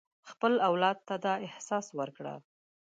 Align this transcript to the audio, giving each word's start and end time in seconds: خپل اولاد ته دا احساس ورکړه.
خپل 0.29 0.53
اولاد 0.69 0.97
ته 1.07 1.15
دا 1.25 1.33
احساس 1.47 1.85
ورکړه. 1.99 2.33